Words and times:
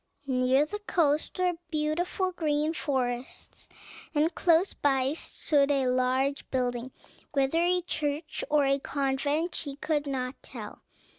Near 0.25 0.65
the 0.65 0.79
coast 0.79 1.37
were 1.37 1.53
beautiful 1.69 2.31
green 2.31 2.73
forests, 2.73 3.69
and 4.15 4.33
close 4.33 4.73
by 4.73 5.13
stood 5.13 5.69
a 5.69 5.85
large 5.89 6.49
building, 6.49 6.91
whether 7.33 7.61
a 7.61 7.81
church 7.85 8.43
or 8.49 8.65
a 8.65 8.79
convent 8.79 9.53
she 9.53 9.75
could 9.75 10.07
not 10.07 10.41
tell. 10.41 10.81